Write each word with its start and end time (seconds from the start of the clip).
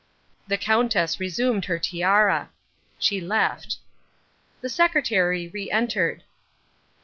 The 0.47 0.57
Countess 0.57 1.19
resumed 1.19 1.65
her 1.65 1.77
tiara. 1.77 2.49
She 2.97 3.21
left. 3.21 3.77
The 4.61 4.67
secretary 4.67 5.47
re 5.49 5.69
entered. 5.69 6.23